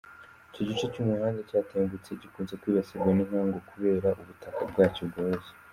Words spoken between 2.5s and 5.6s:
kwibasirwa n’inkangu kubera ubutaka bwacyo bworoshye.